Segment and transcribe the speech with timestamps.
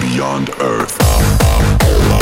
[0.00, 2.17] beyond Earth.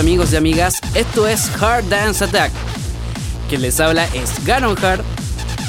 [0.00, 2.50] Amigos y amigas, esto es Hard Dance Attack.
[3.48, 5.02] Quien les habla es Ganon Hard.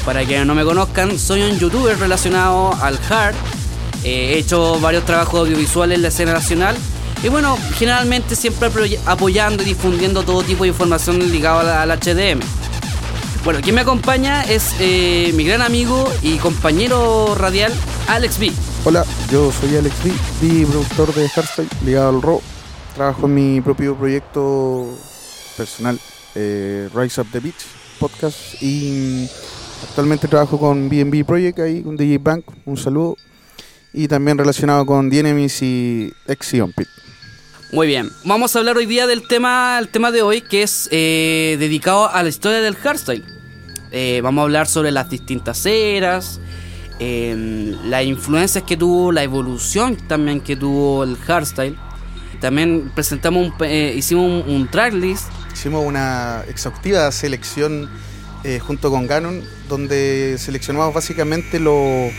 [0.06, 3.36] Para quienes no me conozcan, soy un youtuber relacionado al hard.
[4.04, 6.76] Eh, he hecho varios trabajos audiovisuales en la escena nacional.
[7.24, 12.40] Y bueno, generalmente siempre apoy- apoyando y difundiendo todo tipo de información ligada al, HDM.
[13.44, 17.74] Bueno, quien me acompaña es eh, mi gran amigo y compañero radial,
[18.08, 18.52] Alex B.
[18.86, 22.42] Hola, yo soy Alex B, productor de Hardstyle ligado al RAW.
[23.02, 24.96] Trabajo en mi propio proyecto
[25.58, 26.00] personal,
[26.36, 27.66] eh, Rise Up the Beach
[28.00, 28.62] podcast.
[28.62, 29.28] Y
[29.82, 32.46] actualmente trabajo con BNB Project ahí, con DJ Bank.
[32.64, 33.18] Un saludo.
[33.92, 36.76] Y también relacionado con Enemies y Exion.
[37.72, 40.88] Muy bien, vamos a hablar hoy día del tema, el tema de hoy que es
[40.92, 43.26] eh, dedicado a la historia del hardstyle.
[43.92, 46.40] Eh, vamos a hablar sobre las distintas eras,
[47.00, 51.76] eh, las influencias que tuvo, la evolución también que tuvo el hardstyle.
[52.42, 55.26] También presentamos, un, eh, hicimos un, un tracklist.
[55.54, 57.90] Hicimos una exhaustiva selección
[58.44, 62.10] eh, junto con Ganon, donde seleccionamos básicamente lo-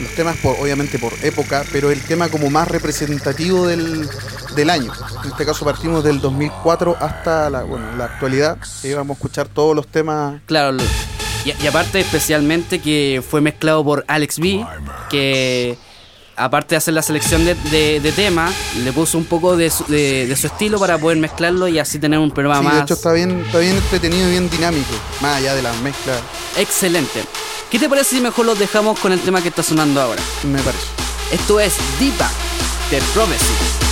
[0.00, 4.08] los temas, por, obviamente por época, pero el tema como más representativo del,
[4.54, 4.92] del año.
[5.24, 8.58] En este caso partimos del 2004 hasta la, bueno, la actualidad.
[8.84, 10.40] y vamos a escuchar todos los temas.
[10.46, 10.76] Claro,
[11.44, 14.64] y, y aparte especialmente que fue mezclado por Alex B,
[15.10, 15.76] que
[16.38, 19.84] aparte de hacer la selección de, de, de temas, le puso un poco de su,
[19.86, 22.82] de, de su estilo para poder mezclarlo y así tener un programa Sí, más de
[22.82, 26.18] hecho está bien, está bien entretenido y bien dinámico, más allá de las mezclas,
[26.56, 27.24] excelente.
[27.70, 30.22] ¿Qué te parece si mejor los dejamos con el tema que está sonando ahora?
[30.44, 30.86] me parece.
[31.30, 32.32] Esto es Deepak
[32.90, 33.87] de Prophecy.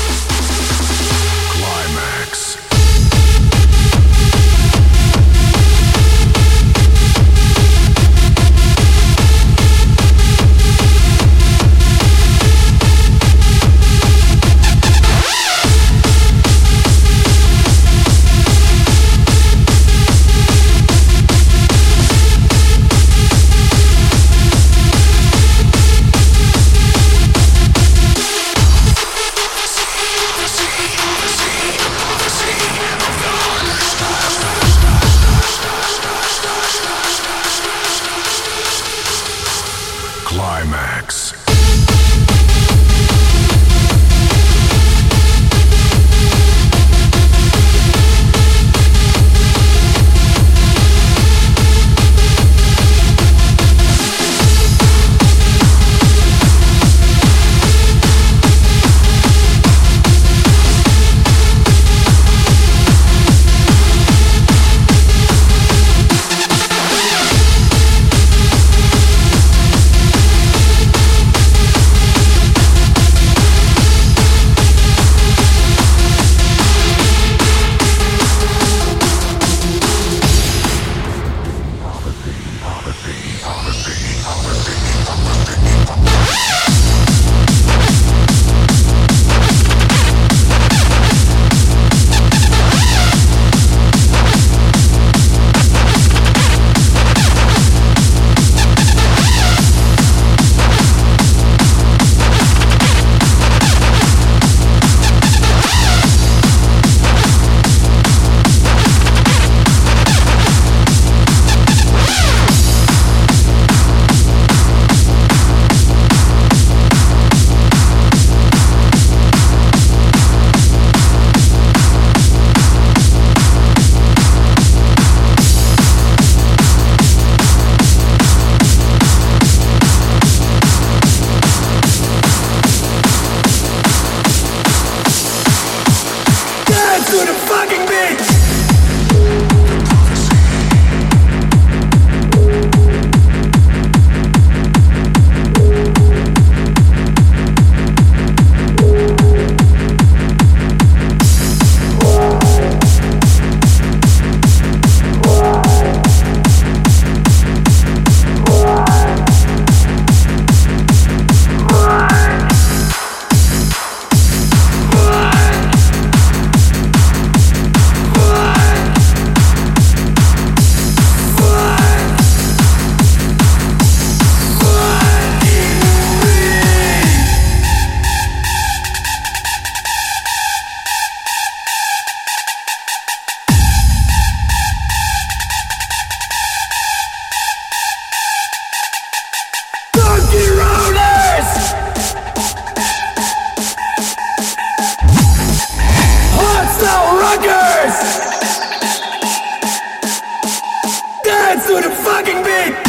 [201.56, 202.86] Dance to the fucking beat!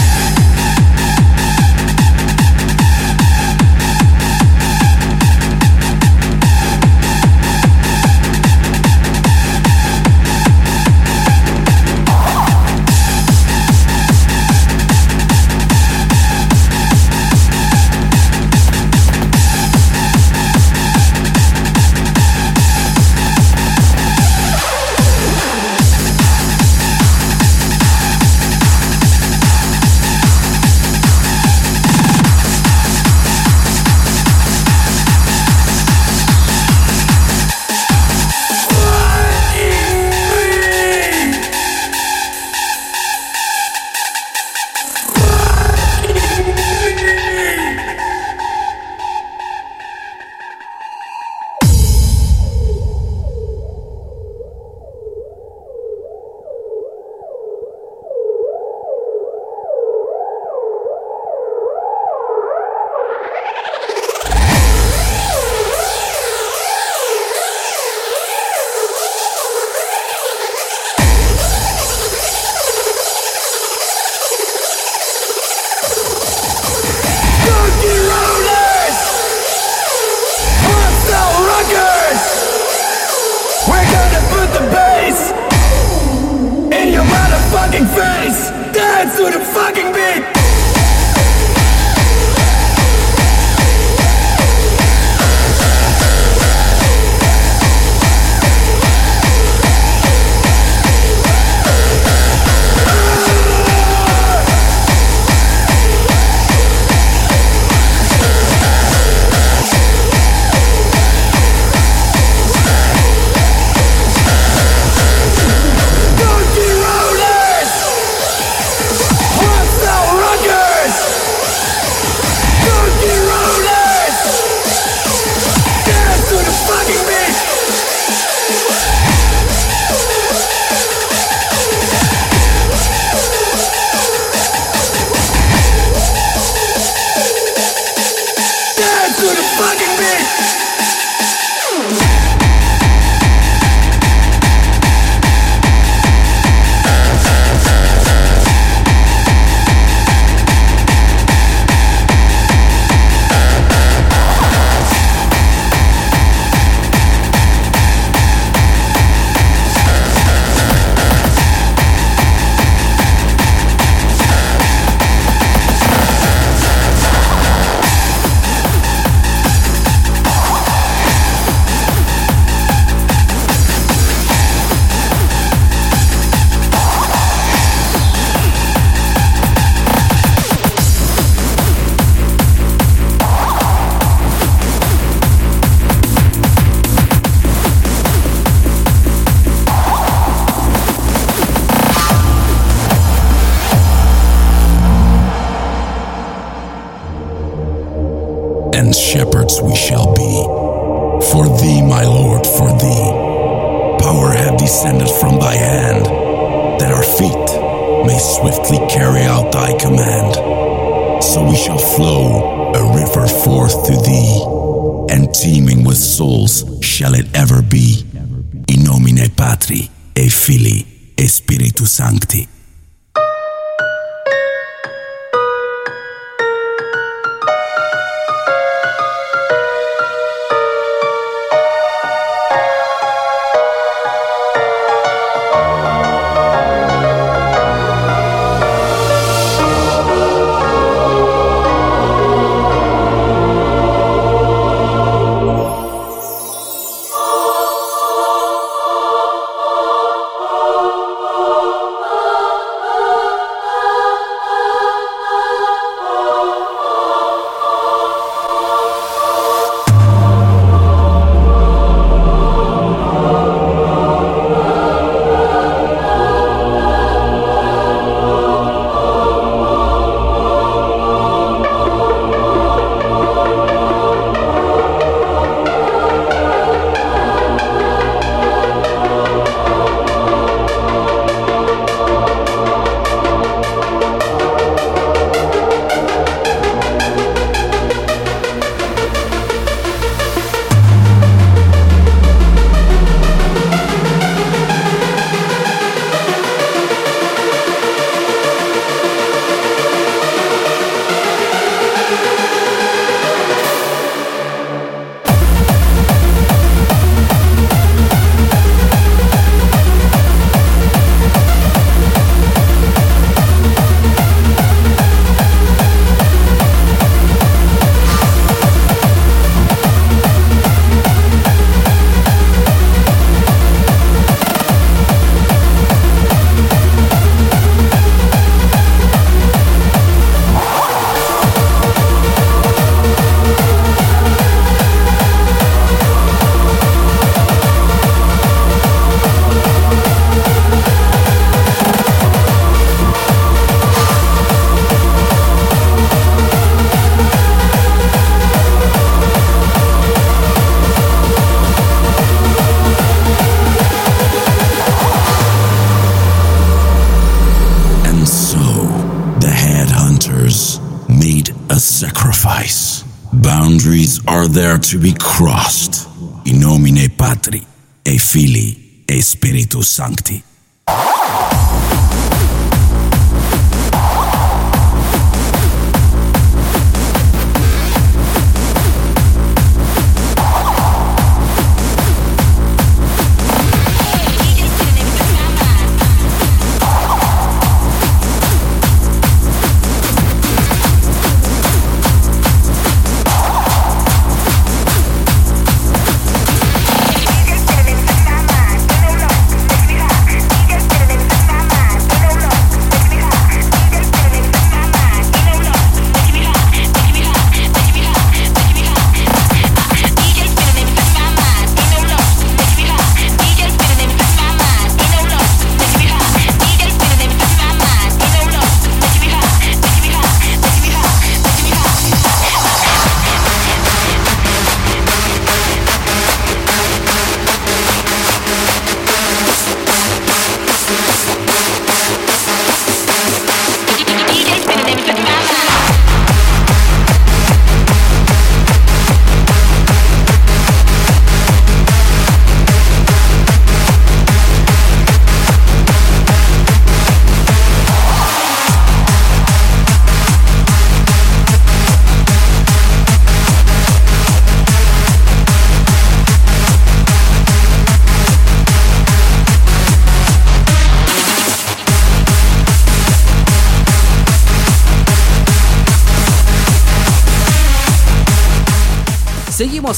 [364.57, 366.07] There to be crossed.
[366.45, 367.64] In nomine Patri,
[368.02, 370.42] e Filii, e Spiritus Sancti.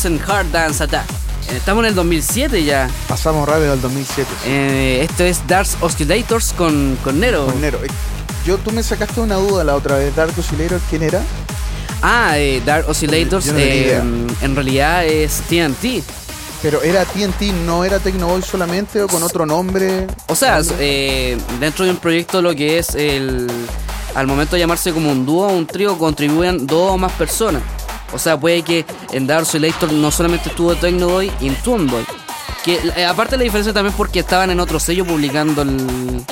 [0.05, 1.05] En Hard Dance Attack.
[1.49, 2.89] Eh, Estamos en el 2007 ya.
[3.07, 4.29] Pasamos rápido al 2007.
[4.43, 4.49] sí.
[4.49, 7.45] Eh, esto es Dark Oscillators con, con Nero.
[7.47, 7.79] Con Nero.
[7.83, 7.87] Eh,
[8.45, 10.15] Yo, tú me sacaste una duda la otra vez.
[10.15, 11.21] Dark Oscillator, ¿quién era?
[12.01, 14.01] Ah, eh, Dark Oscillators no eh,
[14.41, 16.03] en realidad es TNT.
[16.61, 20.07] Pero era TNT, no era Tecnoboy solamente o con otro nombre.
[20.27, 23.47] O sea, eh, dentro de un proyecto lo que es el...
[24.15, 27.61] Al momento de llamarse como un dúo o un trío, contribuyen dos o más personas.
[28.11, 32.05] O sea, puede que en Dark Oscillator no solamente estuvo Tecnoboy y Boy.
[32.63, 36.25] Que eh, aparte la diferencia también porque estaban en otro sello publicando el,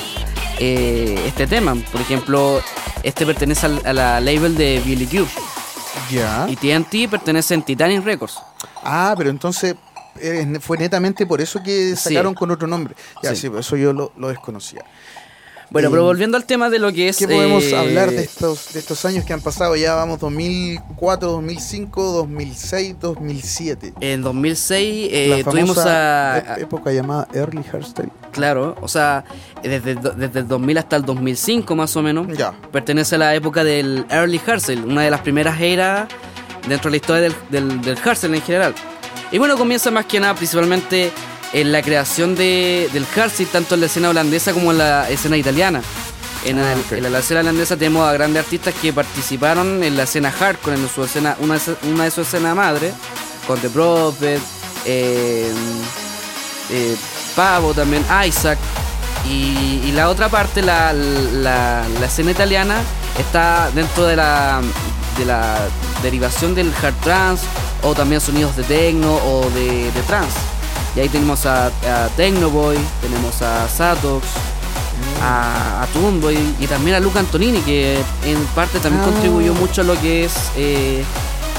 [0.60, 1.76] eh, este tema.
[1.92, 2.62] Por ejemplo,
[3.04, 5.08] este pertenece al- a la label de Billy
[6.12, 6.48] ya.
[6.50, 8.38] Y TNT pertenece en Titanic Records.
[8.84, 9.76] Ah, pero entonces
[10.20, 12.10] eh, fue netamente por eso que Sí.
[12.10, 12.96] sacaron con otro nombre.
[13.22, 13.42] Ya, Sí.
[13.48, 14.84] sí, eso yo lo, lo desconocía.
[15.70, 17.18] Bueno, pero volviendo al tema de lo que es...
[17.18, 19.76] ¿Qué podemos eh, hablar de estos, de estos años que han pasado?
[19.76, 23.94] Ya vamos 2004, 2005, 2006, 2007.
[24.00, 26.56] En 2006 eh, La tuvimos famosa a...
[26.60, 28.12] época llamada Early Hardstyle.
[28.32, 29.26] Claro, o sea,
[29.62, 32.28] desde, desde el 2000 hasta el 2005 más o menos.
[32.38, 32.54] Ya.
[32.72, 36.08] Pertenece a la época del Early Hardstyle, una de las primeras eras
[36.68, 38.74] dentro de la historia del, del, del en general.
[39.32, 41.12] Y bueno, comienza más que nada principalmente
[41.54, 45.38] en la creación de, del hardstyle, tanto en la escena holandesa como en la escena
[45.38, 45.82] italiana.
[46.46, 50.04] En, Ah, el- en la escena holandesa tenemos a grandes artistas que participaron en la
[50.04, 52.92] escena hardcore, en su escena, una, una de su escena madre,
[53.48, 54.40] con The Prophet,
[54.86, 55.52] eh,
[56.70, 56.96] eh,
[57.36, 58.58] Pavo también, Isaac.
[59.28, 62.78] Y, y la otra parte, la, la, la escena italiana,
[63.20, 64.62] está dentro de la,
[65.18, 65.58] de la
[66.04, 67.44] derivación del hard trance
[67.84, 70.38] o también sonidos de techno o de, de trance.
[70.98, 74.26] Y ahí tenemos a, a Technoboy, tenemos a Satox,
[75.22, 75.88] a, a
[76.60, 79.12] y también a Luca Antonini, que en parte también Ah.
[79.12, 81.04] contribuyó mucho a lo que es eh,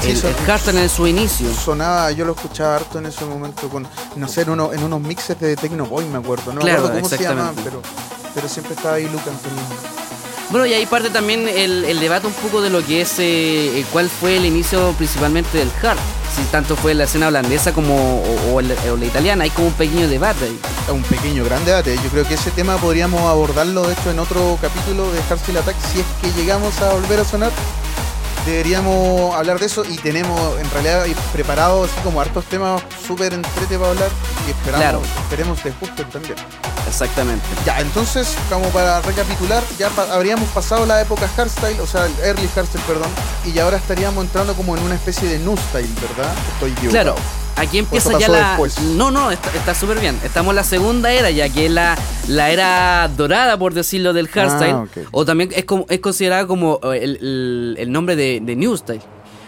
[0.01, 0.35] Sí, el, son- el
[0.77, 1.47] en su inicio.
[1.53, 4.99] Sonaba, yo lo escuchaba harto en ese momento con, no sé, en, uno, en unos
[4.99, 6.51] mixes de Tecno Boy, me acuerdo.
[6.53, 7.81] No Claro, me acuerdo cómo se llamaban, exactamente.
[7.81, 9.61] pero, pero siempre estaba ahí Luca Antonini.
[10.49, 13.79] Bueno, y ahí parte también el, el debate un poco de lo que es eh,
[13.79, 15.99] eh, cuál fue el inicio principalmente del hard.
[16.35, 19.67] Si tanto fue la escena holandesa como o, o el- o la italiana, hay como
[19.67, 20.59] un pequeño debate ahí.
[20.91, 21.95] un pequeño gran debate.
[22.03, 25.75] Yo creo que ese tema podríamos abordarlo, de hecho, en otro capítulo de Hardstyle Attack.
[25.93, 27.51] Si es que llegamos a volver a sonar,
[28.47, 29.83] deberíamos hablar de eso.
[29.85, 34.09] Y tenemos, en realidad, preparados así como hartos temas súper entrete para hablar.
[34.47, 35.01] Y esperamos, Claro.
[35.23, 36.35] esperemos te gusten también.
[36.87, 37.45] Exactamente.
[37.65, 42.13] Ya, entonces, como para recapitular, ya pa- habríamos pasado la época Hardstyle, o sea, el
[42.23, 43.09] Early Hardstyle, perdón.
[43.45, 46.31] Y ahora estaríamos entrando como en una especie de New Style, ¿verdad?
[46.53, 46.91] Estoy equivocado.
[46.91, 47.15] Claro,
[47.55, 48.47] aquí empieza ya la.
[48.49, 48.79] después.
[48.79, 50.19] No, no, está súper bien.
[50.23, 54.27] Estamos en la segunda era, ya que es la, la era dorada, por decirlo, del
[54.27, 54.71] hardstyle.
[54.73, 55.07] Ah, ok.
[55.11, 58.75] O también es, como, es considerada como eh, el, el- el nombre de, de New
[58.77, 59.01] Style.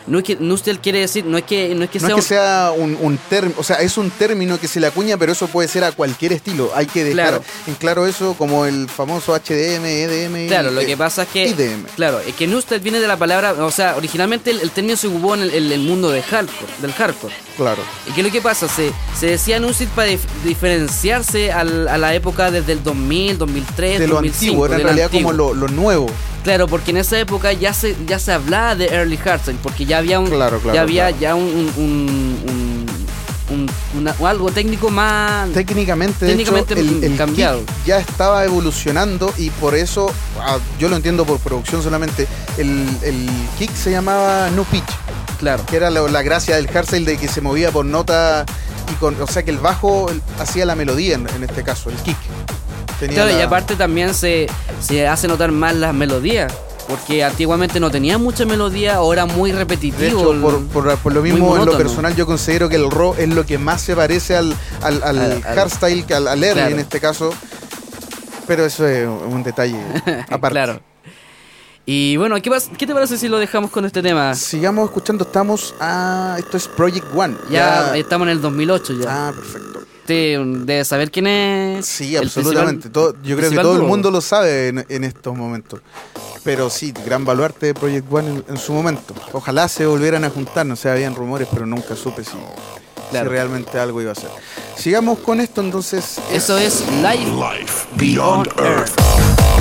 [0.08, 2.16] No es que New Style quiere decir, no es que, no es que No sea.
[2.16, 5.18] es que sea un, un término, o sea, es un término que se le acuña,
[5.18, 6.72] pero eso puede ser a cualquier estilo.
[6.76, 7.44] Hay que dejar Claro.
[7.68, 10.48] en claro eso como el famoso HDM, EDM.
[10.48, 11.48] Claro, lo que pasa es que.
[11.48, 11.86] IDM.
[11.96, 13.54] Claro, es que New Style viene de la palabra.
[13.64, 17.34] O sea, originalmente el, el término se ocupó en el, mundo de hardcore, del hardcore.
[17.58, 17.82] Claro.
[18.10, 18.68] ¿Y qué es lo que pasa?
[18.68, 23.38] Se, se decía New Style para dif- diferenciarse al- a la época desde el 2000,
[23.38, 24.46] 2003, De lo 2005.
[24.46, 25.32] antiguo, era en de realidad antiguo.
[25.32, 26.08] como lo, lo nuevo.
[26.44, 29.91] Claro, porque en esa época ya se ya se hablaba de early hardstyle, porque ya
[30.00, 31.18] había un Claro, claro, ya había claro.
[31.22, 32.86] ya un,
[33.98, 37.60] una- algo técnico más Técnicamente, de Técnicamente hecho, el, el cambiado.
[37.60, 42.28] kick ya estaba evolucionando y por eso, ah, yo lo entiendo por producción solamente,
[42.58, 44.84] el, el kick se llamaba No Pitch,
[45.40, 45.66] claro.
[45.66, 48.46] que era la, la gracia del hardstyle de que se movía por nota
[48.92, 51.98] y con, o sea que el bajo hacía la melodía en, en este caso, el
[51.98, 52.18] kick.
[53.00, 54.48] Tenía Claro, y aparte también se,
[54.80, 56.54] se hace notar más las melodías,
[56.92, 59.98] porque antiguamente no tenía mucha melodía era muy repetitivo.
[60.00, 62.92] De hecho, el- por, por- por lo mismo, en lo personal, yo considero que el
[62.92, 66.44] raw es lo que más se parece al, al, al Al- hardstyle, que al, al
[66.44, 66.76] early Claro.
[66.76, 67.34] en este caso.
[68.48, 69.80] Pero eso es un detalle
[70.30, 70.54] aparte.
[70.56, 70.80] claro.
[71.86, 74.36] Y bueno, ¿qué, pas- ¿qué te parece si lo dejamos con este tema?
[74.36, 76.36] Sigamos escuchando, estamos a.
[76.38, 77.36] Esto es Project One.
[77.50, 79.28] Ya, estamos en el 2008 ya.
[79.30, 79.80] Ah, perfecto.
[80.12, 81.86] Usted debe saber quién es.
[81.86, 82.90] Sí, absolutamente.
[82.90, 85.80] principal- Todo- yo creo que todo el mundo lo sabe en, en estos momentos.
[86.44, 89.14] Pero sí, gran baluarte de Project One en, en su momento.
[89.32, 92.32] Ojalá se volvieran a juntar, no sé, habían rumores, pero nunca supe si,
[93.12, 94.30] si realmente algo iba a ser.
[94.76, 96.18] Sigamos con esto entonces.
[96.32, 99.61] Eso es Live Life beyond Earth.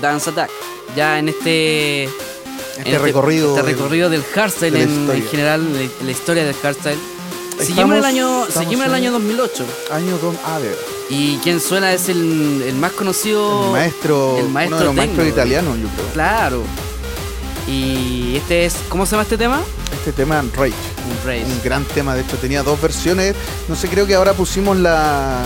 [0.00, 0.50] Dance Attack.
[0.96, 2.04] Ya en este.
[2.04, 2.10] en
[2.78, 6.98] Este recorrido Este del- recorrido del hardstyle de la en, general, la historia del hardstyle.
[7.58, 9.64] Seguimos en el año, seguimos en el año 2008.
[9.90, 10.76] Año Don Aver.
[11.08, 13.66] Y quien suena es el, el más conocido.
[13.66, 15.34] El maestro, el maestro uno de los maestros técnico.
[15.40, 16.06] italianos, yo creo.
[16.12, 16.62] Claro.
[17.66, 18.76] Y este es.
[18.88, 19.60] ¿Cómo se llama este tema?
[19.92, 20.72] Este tema, Rage.
[21.08, 21.44] Un Race.
[21.44, 23.34] Un gran tema, de hecho tenía dos versiones.
[23.68, 25.42] No sé, creo que ahora pusimos la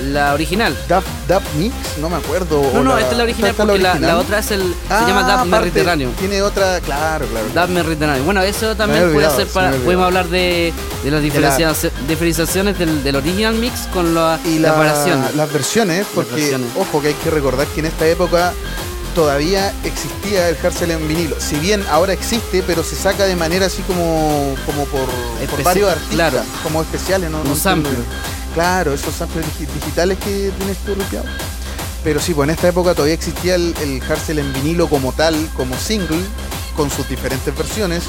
[0.00, 0.76] La original.
[0.88, 2.62] Dub, Dub Mix, no me acuerdo.
[2.72, 4.10] No, no, esta es la original porque la, original.
[4.14, 4.74] la otra es el.
[4.88, 6.10] Ah, se llama Dub aparte, Mediterráneo.
[6.18, 7.46] Tiene otra, claro, claro.
[7.66, 8.24] Dub Mediterráneo.
[8.24, 9.72] Bueno, eso también puede ser se para.
[9.76, 10.72] Podemos hablar de,
[11.04, 11.56] de las De la-
[12.08, 15.34] diferenciaciones del, del original mix con la, y la- variaciones.
[15.34, 16.68] las versiones, porque versiones.
[16.76, 18.52] ojo que hay que recordar que en esta época
[19.14, 21.36] todavía existía el Harsel en vinilo.
[21.40, 25.08] Si bien ahora existe, pero se saca de manera así como, como por,
[25.64, 26.40] varios artistas, claro.
[26.62, 27.40] como especiales, ¿no?
[27.42, 27.90] Un No sample.
[28.54, 31.26] Claro, esos samples digi- digitales que tienes tú ripiado.
[32.02, 35.36] Pero sí, pues en esta época todavía existía el, el Harsel en vinilo como tal,
[35.56, 36.20] como single,
[36.76, 38.04] con sus diferentes versiones,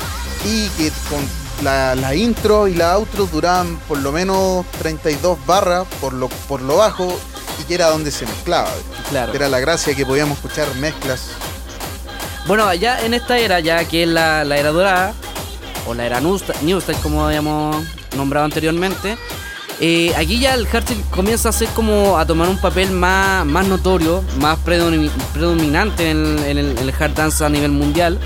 [0.46, 1.20] y que con
[1.64, 6.62] la, la intro y la outro duraban por lo menos 32 barras por lo, por
[6.62, 7.20] lo bajo,
[7.60, 8.70] y que era donde se mezclaba.
[9.10, 9.34] Claro.
[9.34, 11.28] Era la gracia que podíamos escuchar mezclas.
[12.48, 15.14] Bueno, ya en esta era, ya que es la, la era dorada,
[15.86, 19.18] o la era Newstyle, como habíamos nombrado anteriormente,
[19.82, 23.68] eh, aquí ya el hardstyle comienza a ser como a tomar un papel más, más
[23.68, 28.20] notorio, más predomi- predominante en el, en el- en el hard dance a nivel mundial.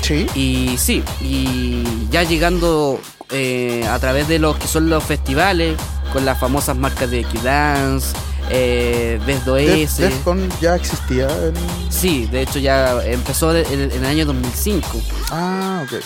[0.00, 0.26] Sí.
[0.34, 2.98] Y sí, y ya llegando
[3.30, 5.76] eh, a través de los que son los festivales,
[6.12, 8.14] con las famosas marcas de Q-Dance,
[8.50, 9.96] eh, OS.
[9.98, 11.26] Defcon ya existía.
[11.26, 11.54] en-
[11.92, 14.86] Sí, de hecho ya empezó en, en el año 2005.
[15.30, 16.00] Ah, ok.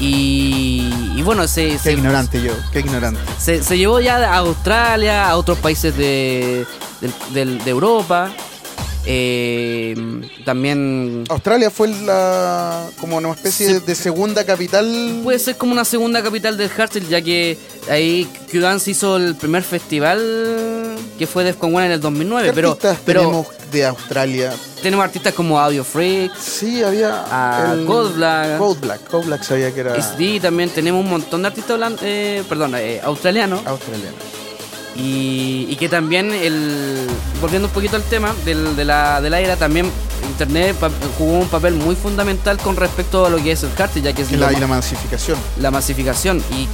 [0.00, 3.20] Y, y bueno, se, Qué se, ignorante yo, qué ignorante.
[3.38, 6.66] se- se llevó ya a Australia, a otros países de,
[7.00, 8.30] del- del- de Europa.
[9.06, 9.94] Eh,
[10.44, 13.80] también Australia fue la como una especie Sí.
[13.86, 15.20] de, segunda capital.
[15.24, 17.58] puede ser como una segunda capital del hardstyle, ya que
[17.90, 22.48] ahí Q-Dance hizo el primer festival que fue Defcon One en el 2009.
[22.48, 24.52] ¿Qué Pero, artistas pero tenemos de Australia?
[24.82, 28.58] tenemos artistas como Audio Freak, Sí, había A Cold Black.
[28.58, 32.42] Cold Black, Black sabía que era SD, también tenemos un montón de artistas holan- eh,
[32.48, 33.64] perdón, eh, australianos.
[33.66, 34.16] australiano.
[35.02, 37.06] Y, y que también, el,
[37.40, 39.90] volviendo un poquito al tema del- de, la, de la era, también
[40.28, 40.76] Internet
[41.16, 44.22] jugó un papel muy fundamental con respecto a lo que es el hardstyle, ya que
[44.22, 45.38] es Y la, y la masificación.
[45.58, 46.42] la masificación.
[46.50, 46.66] ¿Y, y,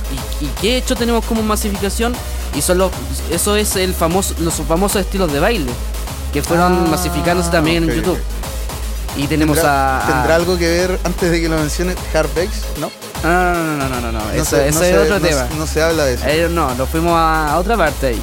[0.44, 2.14] y qué hecho tenemos como masificación?
[2.54, 2.90] Y son los,
[3.30, 5.70] eso es el famoso, los famosos estilos de baile,
[6.32, 8.18] que fueron Ah, masificándose también en YouTube.
[9.16, 10.04] Y tenemos ¿Tendrá, a...
[10.04, 12.64] a- ¿Tendrá algo que ver antes de que lo mencione Hard Bass?
[12.80, 12.90] ¿No?
[13.22, 15.18] No, no, no, no, no, no, no, No eso, se- eso no es se- otro
[15.18, 15.48] no tema.
[15.58, 16.24] No se habla de eso.
[16.26, 18.22] Eh, no, nos fuimos a, a otra parte ahí.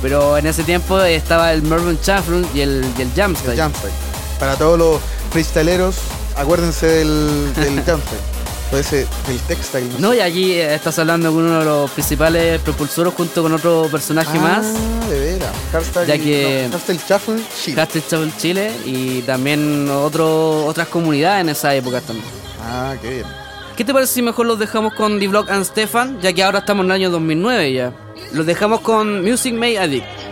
[0.00, 3.52] Pero en ese tiempo estaba el Mervyn Chaffron y el, y el Jamstyle.
[3.52, 3.92] El Jumpstyle.
[4.40, 5.96] Para todos los freestyleros,
[6.36, 7.82] acuérdense del, del.
[8.70, 9.86] Puede ser del textile.
[9.98, 10.16] No, sé.
[10.16, 14.38] y aquí eh, estás hablando con uno de los principales propulsores junto con otro personaje
[14.38, 15.08] ah, más.
[15.10, 15.50] de veras.
[15.72, 17.74] Hardstyle, Ya que- no, Shuffle, sí.
[17.74, 22.26] Hardstyle Shuffle Chile y también otro, otras comunidades en esa época también.
[22.64, 23.41] Ah, qué bien.
[23.82, 26.20] ¿Qué te parece si mejor los dejamos con D-Block and Stefan?
[26.20, 27.92] Ya que ahora estamos en el año 2009 ya.
[28.32, 30.31] Los dejamos con Music Made Addict.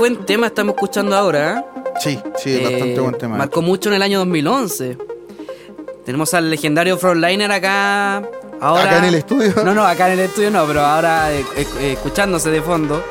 [0.00, 1.58] Buen tema estamos escuchando ahora.
[1.58, 1.82] ¿eh?
[2.00, 3.36] Sí, sí, es bastante Eh, buen tema.
[3.36, 4.96] Marcó mucho en el año 2011.
[6.06, 8.22] Tenemos al legendario Frontliner acá.
[8.62, 9.52] Ahora, ¿Acá en el estudio?
[9.62, 13.02] No, no, acá en el estudio no, pero ahora eh, eh, eh, escuchándose de fondo.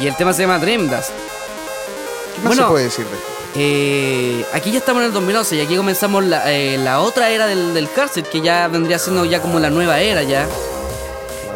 [0.00, 1.10] Y el tema se llama Dream Dust.
[1.10, 3.28] ¿Qué más bueno, se puede decir de esto?
[3.56, 7.46] Eh, aquí ya estamos en el 2011 y aquí comenzamos la, eh, la otra era
[7.48, 10.46] del, del hardset que ya vendría siendo ya como la nueva era ya.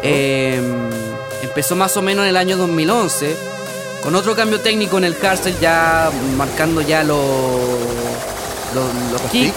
[0.01, 0.61] Eh,
[1.41, 3.52] empezó más o menos en el año 2011
[4.03, 7.19] con otro cambio técnico en el hardset ya marcando ya los
[8.75, 9.45] los, los kicks.
[9.45, 9.53] kick?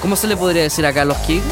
[0.00, 1.44] ¿Cómo se le podría decir acá los kicks?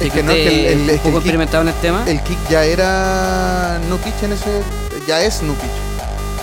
[0.00, 2.04] Es que no, es que el- un poco el kick- experimentado en el tema.
[2.06, 4.62] El kick ya era no pitch en ese.
[5.06, 5.70] Ya es no pitch.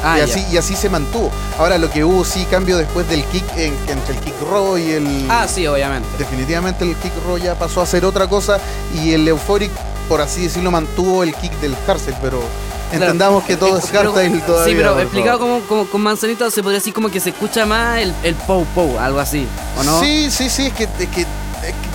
[0.04, 1.32] ah, y, así, y así se mantuvo.
[1.58, 4.92] Ahora lo que hubo sí cambio después del kick en- entre el kick raw y
[4.92, 5.26] el.
[5.30, 6.08] Ah, sí, obviamente.
[6.20, 8.60] Definitivamente el kick raw ya pasó a ser otra cosa
[9.04, 9.72] y el euphoric
[10.08, 12.42] por así decirlo, mantuvo el kick del hardstyle, pero
[12.96, 14.66] entendamos que todo es hardstyle todavía.
[14.74, 18.00] Sí, pero explicado como, como- con manzanita se podría decir como que se escucha más
[18.00, 19.48] el, el pou pou, algo así,
[19.80, 20.00] ¿o no?
[20.02, 21.92] Sí, sí, sí, es que, es que, es que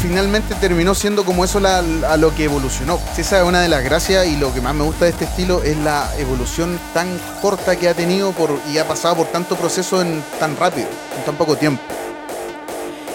[0.00, 1.78] finalmente terminó siendo como eso la-
[2.08, 2.98] a lo que evolucionó.
[3.16, 5.62] Esa es una de las gracias y lo que más me gusta de este estilo
[5.62, 7.08] es la evolución tan
[7.40, 11.24] corta que ha tenido por, y ha pasado por tanto proceso en tan rápido, en
[11.24, 11.80] tan poco tiempo.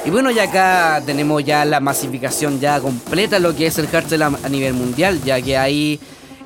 [0.06, 4.22] Y bueno, ya acá tenemos ya la masificación ya completa lo que es el hardstyle
[4.24, 6.00] a, a nivel mundial, ya que ahí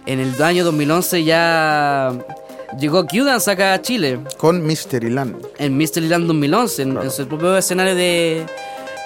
[0.06, 2.14] en el año 2011 ya
[2.80, 5.36] llegó Q-Dance acá a Chile, Con Mystery Land.
[5.58, 8.46] en Mystery Land 2011, en, en su propio escenario de,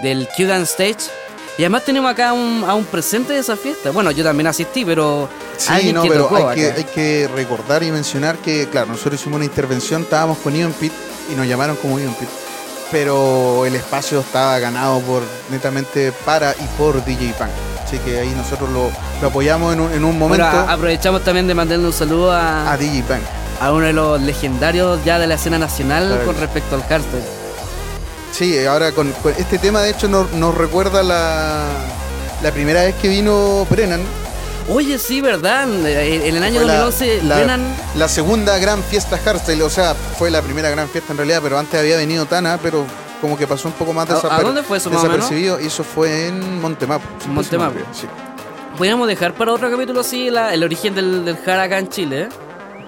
[0.04, 1.10] del Q-Dance Stage.
[1.58, 3.92] Y además tenemos acá un, a un presente de esa fiesta.
[3.92, 8.68] Bueno, yo también asistí, pero Sí, no, que pero hay que recordar y mencionar que,
[8.68, 10.92] claro, nosotros hicimos una intervención, estábamos con Ion Pit
[11.32, 12.28] y nos llamaron como Ion Pit,
[12.92, 17.50] pero el espacio estaba ganado por netamente para y por DJ Punk.
[17.84, 18.90] Así que ahí nosotros lo,
[19.22, 22.32] lo apoyamos en un, en un Bueno, momento a- aprovechamos también de mandarle un saludo
[22.32, 23.22] a, a DJ Punk.
[23.62, 26.26] a uno de los legendarios ya de la escena nacional Claro.
[26.26, 27.24] con respecto al hardstyle.
[28.32, 31.64] Sí, ahora con, con este tema de hecho nos, nos recuerda la,
[32.44, 34.02] la primera vez que vino Brennan.
[34.68, 35.64] Oye, sí, ¿verdad?
[35.64, 35.86] En
[36.36, 37.60] el año Fue la- 2011, la,
[37.96, 41.60] la segunda gran fiesta hardstyle, o sea, fue la primera gran fiesta en realidad, pero
[41.60, 42.84] antes había venido Tana, pero
[43.22, 45.84] como que pasó un poco más ¿A- a desaper- dónde fue eso, desapercibido, y eso
[45.84, 47.02] fue en Montemap.
[47.22, 47.74] si no Montemap.
[47.74, 48.08] me equivoco, sí.
[48.76, 52.30] Podríamos dejar para otro capítulo así la- el origen del, del acá en Chile, ¿eh?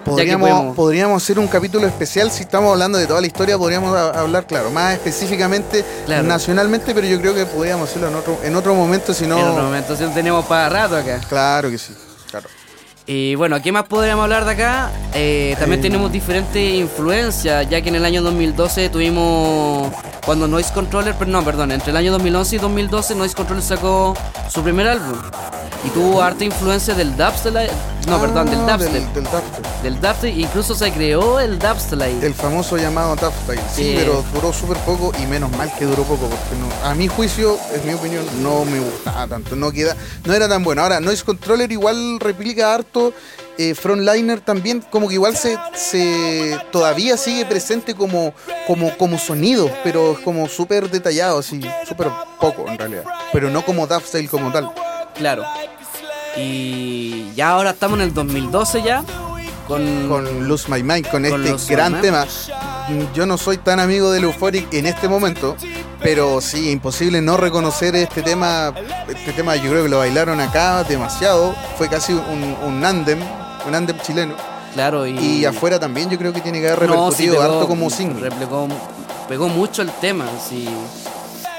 [0.08, 4.20] Podríamos, podríamos hacer un capítulo especial si estamos hablando de toda la historia, podríamos a-
[4.22, 6.24] hablar, claro, más específicamente Claro.
[6.24, 9.38] nacionalmente, pero yo creo que podríamos hacerlo en otro, en otro momento, si no...
[9.38, 11.20] En otro momento, sí, tenemos para rato acá.
[11.28, 11.94] Claro que sí,
[12.32, 12.48] claro.
[13.10, 14.92] Y bueno, ¿qué más podríamos hablar de acá?
[15.14, 15.84] Eh, también Eh.
[15.84, 19.94] tenemos diferentes influencias, ya que en el año 2012 tuvimos,
[20.26, 24.14] cuando Noise Controller, pero no, perdón, entre el año 2011 y 2012 Noise Controller sacó
[24.50, 25.16] su primer álbum.
[25.86, 27.70] Y tuvo harta influencia del dubstep,
[28.08, 28.92] no, perdón, del Ah, dubstep.
[28.94, 29.82] Del, del dubstep.
[29.84, 32.24] Del dubstep, incluso se creó el dubstep.
[32.24, 33.62] El famoso llamado dubstyle.
[33.74, 33.94] Sí, Sí.
[33.98, 37.58] pero duró súper poco y menos mal que duró poco, porque no, a mi juicio,
[37.74, 40.82] es mi opinión, no me gustaba tanto, no queda, no era tan bueno.
[40.82, 43.14] Ahora, Noise Controller igual replica harto,
[43.58, 48.34] eh, Frontliner también, como que igual se, se todavía sigue presente como,
[48.68, 52.10] como, como sonido, pero es como súper detallado, así, súper
[52.42, 53.04] poco en realidad.
[53.32, 54.70] Pero no como dubstyle como tal.
[55.18, 55.44] Claro.
[56.38, 59.04] Y ya ahora estamos en el 2012 ya.
[59.68, 62.02] Con, con Lose My Mind, con, Con este gran Mind.
[62.04, 62.26] tema.
[63.14, 65.58] Yo no soy tan amigo del Euphoric en este momento,
[66.02, 68.74] pero sí, imposible no reconocer este tema.
[69.10, 71.54] Este tema yo creo que lo bailaron acá demasiado.
[71.78, 73.20] Fue casi un, un andem,
[73.68, 74.36] un andem chileno.
[74.74, 77.44] Claro, y, Y afuera también yo creo que tiene que haber No, sí, repercutido pegó-
[77.56, 78.30] harto como single.
[78.30, 78.68] replicó-
[79.28, 80.26] pegó mucho el tema.
[80.48, 80.70] Si,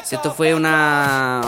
[0.03, 1.43] si esto fue una.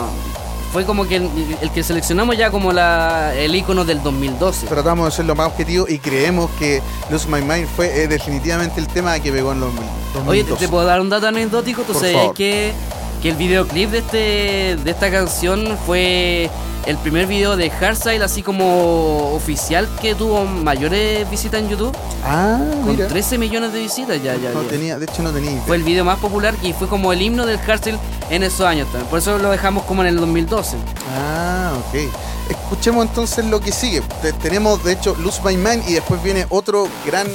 [0.71, 1.29] Fue como que el,
[1.61, 4.67] el que seleccionamos ya como la, el icono del 2012.
[4.67, 8.79] Tratamos de ser lo más objetivo y creemos que Lose My Mind fue eh, definitivamente
[8.79, 9.73] el tema que pegó en los
[10.13, 10.29] 2012.
[10.29, 11.81] Oye, ¿te, te puedo dar un dato anecdótico?
[11.83, 12.35] ¿Tú Por sabías favor.
[12.35, 12.71] que,
[13.21, 14.17] que el videoclip de, este,
[14.83, 16.49] de esta canción fue
[16.87, 21.95] el primer video de Hardstyle así como oficial que tuvo mayores visitas en YouTube?
[22.25, 23.07] Ah, Con mira.
[23.07, 24.35] 13 millones de visitas ya.
[24.35, 24.69] ya, No ya.
[24.69, 25.63] tenía, de hecho no tenía idea.
[25.67, 27.99] Fue el video más popular y fue como el himno del hardstyle
[28.31, 29.07] en esos años también.
[29.09, 30.77] Por eso lo dejamos como en el 2012.
[31.15, 31.99] Ah, ok.
[32.49, 34.01] Escuchemos entonces lo que sigue.
[34.23, 37.27] Te- tenemos, de hecho, Lose My Mind y después viene otro gran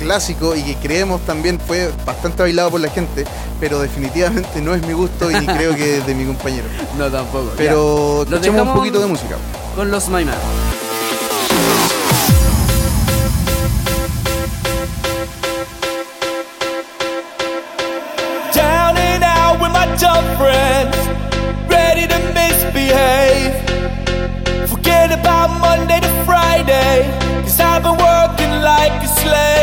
[0.00, 3.24] clásico y que creemos también fue bastante bailado por la gente,
[3.58, 6.66] pero definitivamente no es mi gusto y creo que es de mi compañero.
[6.98, 7.52] No, tampoco.
[7.56, 9.36] Pero Lo escuchemos un poquito de música.
[9.76, 10.34] Con los My Man.
[18.54, 20.96] Down and out with my dumb friends,
[21.68, 23.54] ready to misbehave.
[24.68, 26.96] Forget about Monday to Friday,
[27.42, 29.59] cause I've been working like a slave.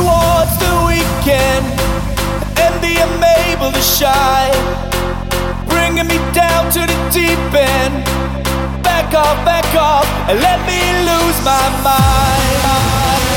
[0.00, 1.66] Towards the weekend,
[2.56, 4.56] envy I'm able to shine.
[5.68, 8.02] Bringing me down to the deep end.
[8.82, 13.29] Back off, back off, and let me lose my mind.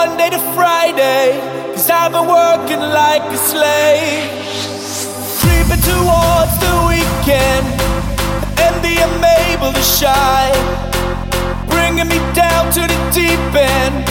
[0.00, 1.40] Monday to Friday,
[1.74, 4.30] cause I've been working like a slave.
[5.42, 7.66] Creeping towards the weekend,
[8.62, 10.54] envy I'm able to shine.
[11.66, 14.04] Bringing me down to the deep end.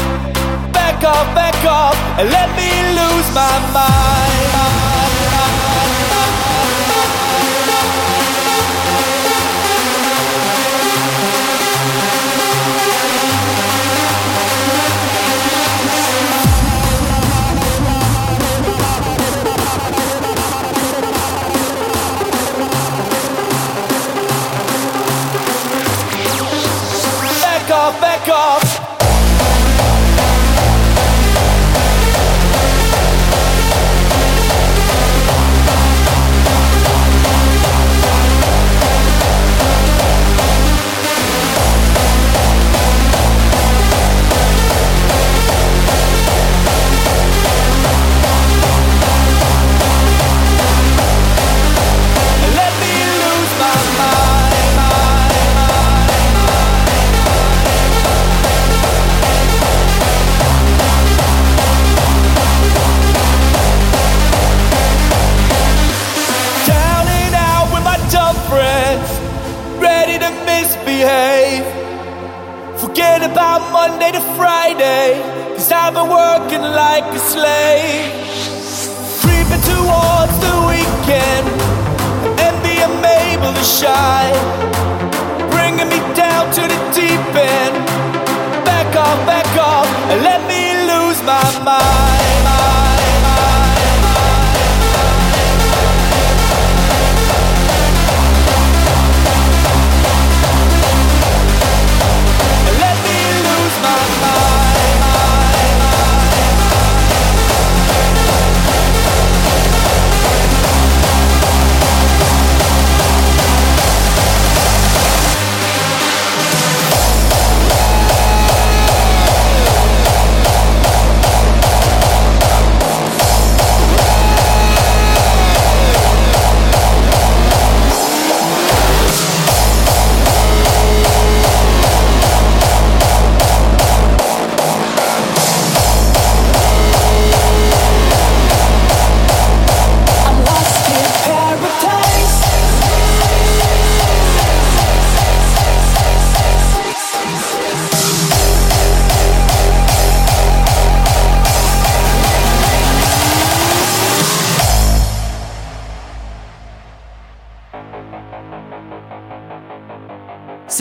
[0.73, 2.69] Back off, back off, and let me
[2.99, 5.56] lose my mind.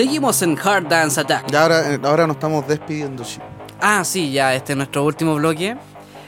[0.00, 1.50] Seguimos en Hard Dance Attack.
[1.50, 3.38] Ya ahora, eh, ahora nos estamos despidiendo, sí.
[3.80, 5.74] Ah, sí, ya este es nuestro último bloque.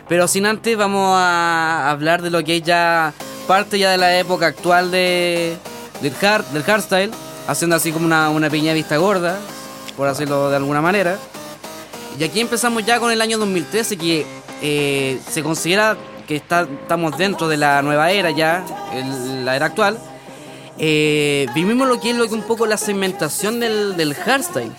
[0.08, 3.12] Pero sin antes vamos a hablar de lo que es ya
[3.46, 5.54] parte ya de la época actual de,
[6.00, 7.10] del, hard, del hardstyle,
[7.46, 9.36] haciendo así como una, una pequeña vista gorda,
[9.98, 11.18] por decirlo de alguna manera.
[12.18, 14.24] Y aquí empezamos ya con el año 2013, que
[14.62, 15.94] eh, se considera
[16.26, 18.64] que está, estamos dentro de la nueva era ya,
[18.94, 19.98] el- la era actual.
[20.78, 24.72] Eh, vivimos lo que es lo que un poco la segmentación del, del hardstyle.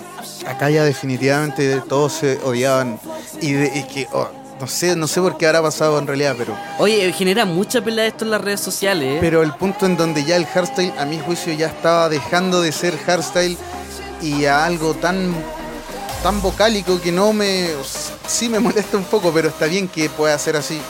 [0.47, 2.99] Acá ya definitivamente todos se odiaban.
[3.41, 4.29] Y, de- y que, oh,
[4.59, 8.05] no sé, no sé por qué habrá pasado en realidad, pero, Oye, genera mucha pelea
[8.07, 9.15] esto en las redes sociales.
[9.15, 9.17] ¿eh?
[9.21, 12.71] pero el punto en donde ya el hardstyle, a mi juicio, ya estaba dejando de
[12.71, 13.57] ser hardstyle
[14.21, 15.33] y a algo tan
[16.23, 17.69] tan vocálico que no me
[18.27, 20.81] sí me molesta un poco, pero está bien que pueda ser así.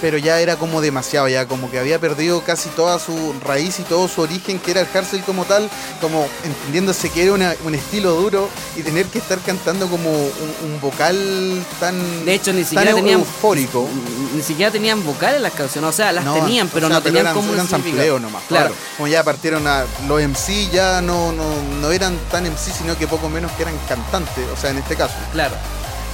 [0.00, 3.82] Pero ya era como demasiado, ya como que había perdido casi toda su raíz y
[3.84, 5.70] todo su origen, que era el hardstyle como tal,
[6.00, 10.54] como entendiéndose que era una- un estilo duro y tener que estar cantando como un,
[10.64, 13.88] un vocal tan, De hecho, ni tan siquiera eu- tenían eufórico.
[14.34, 17.02] Ni siquiera tenían vocales las canciones, o sea, las No, tenían, pero o sea, no
[17.02, 18.42] tenían como un eran sampleo nomás.
[18.48, 18.66] Claro.
[18.70, 18.80] Claro.
[18.96, 21.44] Como ya partieron a los MC, ya no, no,
[21.80, 24.96] no eran tan MC, sino que poco menos que eran cantantes, o sea, en este
[24.96, 25.14] caso.
[25.32, 25.54] Claro.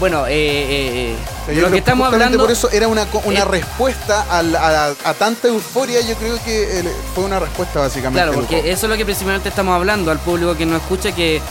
[0.00, 1.16] Bueno, eh, eh,
[1.48, 2.38] eh, de lo que estamos hablando.
[2.38, 6.00] Por eso era una, una respuesta a, la- a- a tanta euforia.
[6.00, 6.84] Yo creo que eh,
[7.14, 8.16] fue una respuesta básicamente.
[8.22, 11.42] Claro, porque eso es lo que principalmente estamos hablando al público que nos escucha, que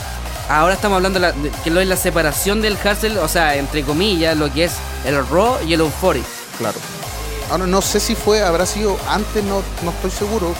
[0.49, 3.83] ahora estamos hablando de la- que lo es la separación del hustle, o sea, entre
[3.83, 4.71] comillas, lo que es
[5.05, 6.25] el raw y el euphoric.
[6.57, 6.79] Claro.
[7.51, 10.55] Ahora no sé si fue, habrá sido antes, no, no estoy seguro.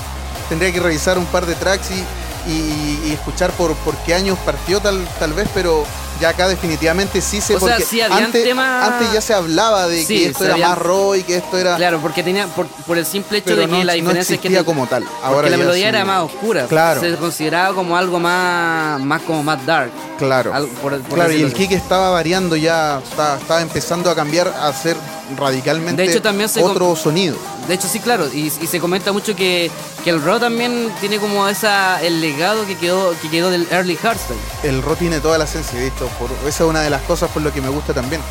[0.48, 2.06] Tendría que revisar un par de tracks y,
[2.52, 5.86] y- y escuchar por, por qué años partió tal, tal vez, pero
[6.20, 9.34] Ya acá definitivamente sí se O sea, porque sí habían antes, temas- antes ya se
[9.34, 12.24] hablaba de Sí, que esto era habían- más raw y que esto era Claro, porque
[12.24, 14.50] tenía, por, por el simple hecho pero de que no, la no diferencia es que
[14.50, 15.04] te- como tal.
[15.04, 15.90] porque Ahora la melodía sí.
[15.90, 16.66] era más oscura.
[16.68, 17.00] Claro.
[17.00, 19.92] Se consideraba como algo más, más como más dark.
[20.18, 20.54] Claro.
[20.54, 24.48] Al- por- por claro, y el kick estaba variando ya, estaba, estaba empezando a cambiar
[24.50, 24.98] a ser
[25.38, 27.38] radicalmente De hecho, también se otro sonido.
[27.68, 29.70] De hecho, sí, claro, y, y se comenta mucho que,
[30.04, 33.96] que el rock también tiene como esa el legado que quedó que quedó del early
[33.96, 34.40] hardstyle.
[34.64, 37.30] El rock tiene toda la esencia, de hecho, por, esa es una de las cosas
[37.32, 38.22] por lo que me gusta también.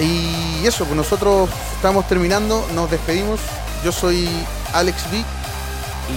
[0.00, 3.40] Y eso, pues nosotros estamos terminando, nos despedimos.
[3.84, 4.28] Yo soy
[4.72, 5.24] Alex V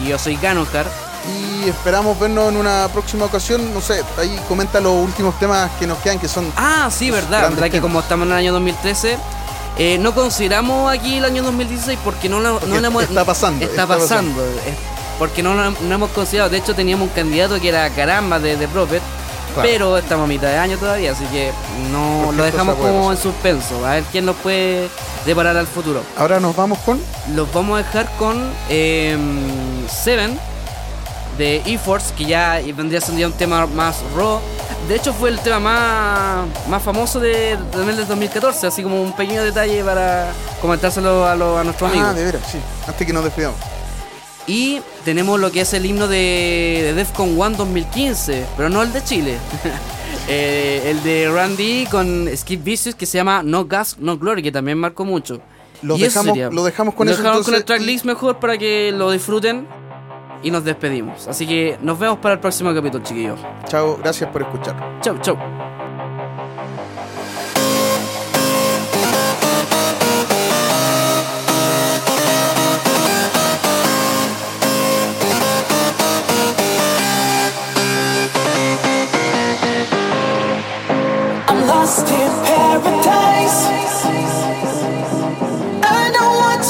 [0.03, 0.87] Y yo soy Ganohar.
[1.27, 3.73] y esperamos vernos en una próxima ocasión.
[3.73, 7.49] No sé, ahí comenta los últimos temas que nos quedan, que son Ah, sí, verdad,
[7.49, 9.17] verdad que como estamos en el año 2013,
[9.77, 13.65] eh, no consideramos aquí el año 2016 porque no, lo- Porque no hemos- está pasando,
[13.65, 14.41] Está, está pasando.
[14.43, 14.73] es
[15.19, 16.49] porque no lo no hemos considerado.
[16.49, 19.01] De hecho, teníamos un candidato que era Caramba de, de Prophet.
[19.53, 19.69] Claro.
[19.71, 21.51] Pero estamos a mitad de año todavía, así que
[21.89, 23.85] no lo dejamos como en suspenso.
[23.85, 24.89] A ver quién nos puede
[25.25, 26.01] deparar al futuro.
[26.17, 26.99] Ahora nos vamos con
[27.33, 29.17] Los vamos a dejar con eh,
[29.89, 30.37] Seven
[31.37, 34.39] de E-Force, que ya vendría siendo ya un tema más raw.
[34.87, 39.13] De hecho, fue el tema más, más famoso de, también del 2014, así como un
[39.15, 40.31] pequeño detalle para
[40.61, 42.09] comentárselo a, los- a nuestros amigos.
[42.09, 42.59] Ah, de veras, sí.
[42.87, 43.57] Antes que nos despidamos.
[44.47, 48.93] Y tenemos lo que es el himno de, de Defcon 1 2015, pero no el
[48.93, 49.37] de Chile.
[50.27, 54.51] Eh, el de Randy con Skip Vicious que se llama No Gas, No Glory, que
[54.51, 55.39] también marcó mucho.
[55.83, 59.11] Lo dejamos, lo dejamos con Lo dejamos con el entonces, tracklist mejor para que lo
[59.11, 59.67] disfruten
[60.43, 61.27] y nos despedimos.
[61.27, 63.39] Así que nos vemos para el próximo capítulo, chiquillos.
[63.67, 64.99] Chao, gracias por escuchar.
[65.01, 65.37] Chau, chau.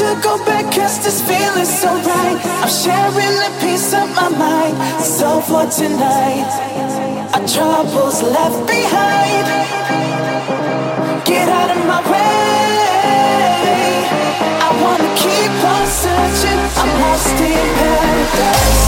[0.06, 2.38] To go back cause this feeling's so right.
[2.62, 4.76] I'm sharing a piece of my mind.
[5.01, 6.49] So for tonight,
[7.34, 9.45] our troubles left behind.
[11.26, 12.45] Get out of my way.
[14.68, 16.62] I wanna keep on searching.
[16.82, 18.86] I'm lost in paradise.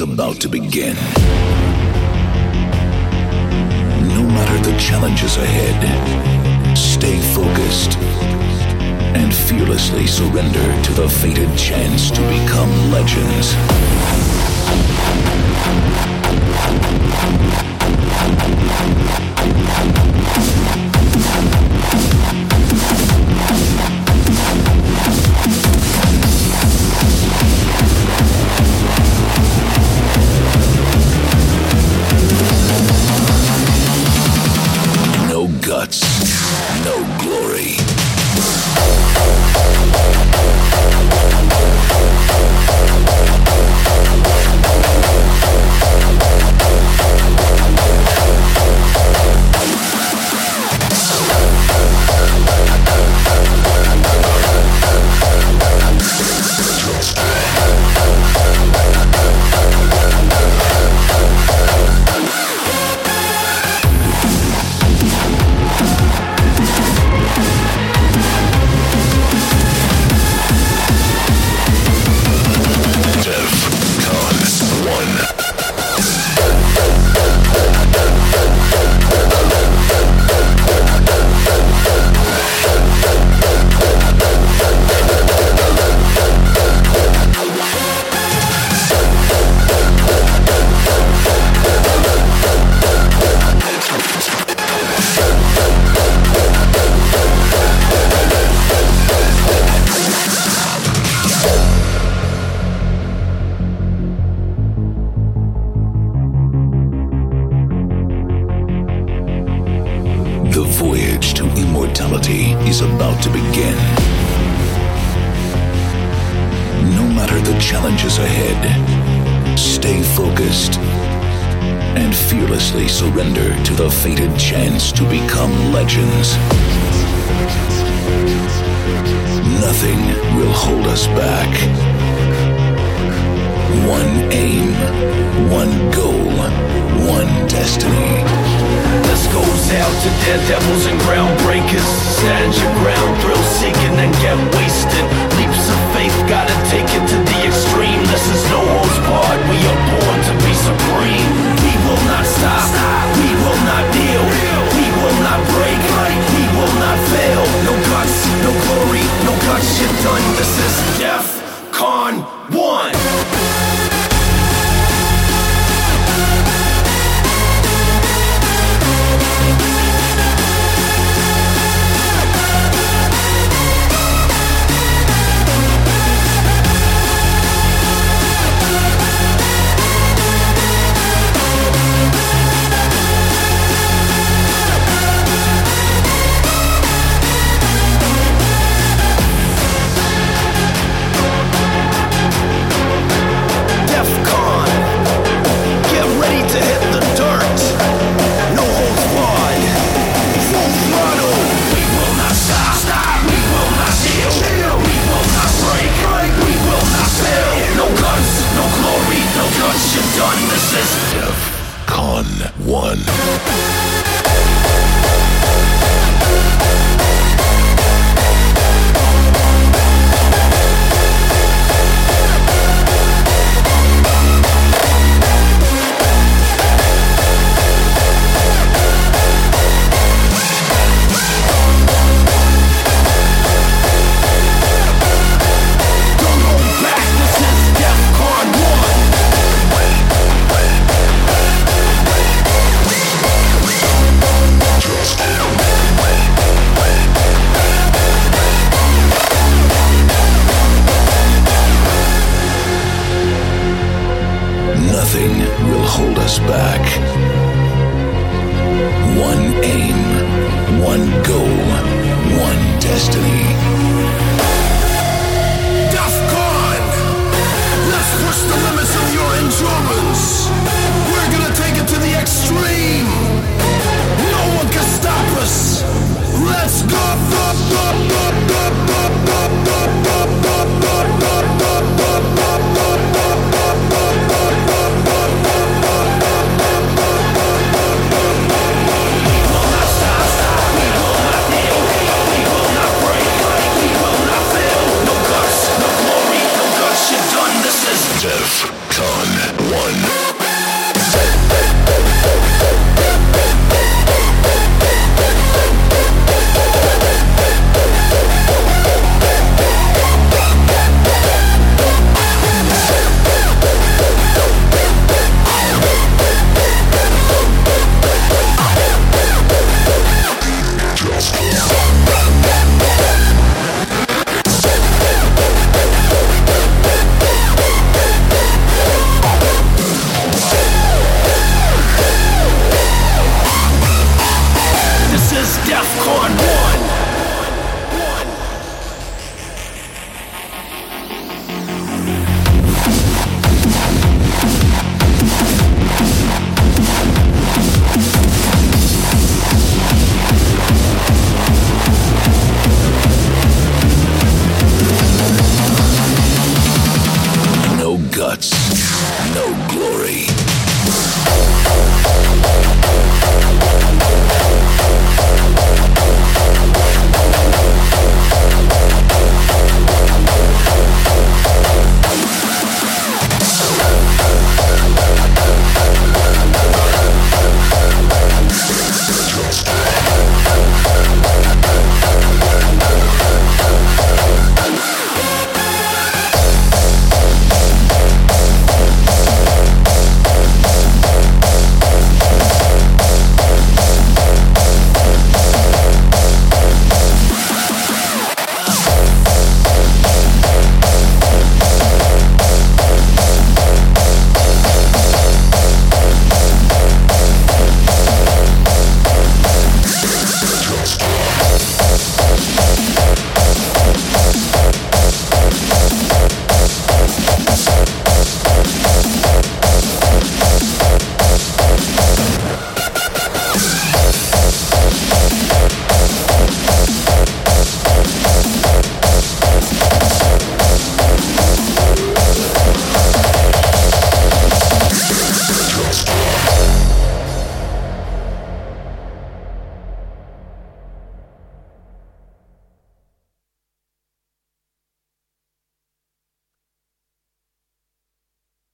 [0.00, 0.96] About to begin.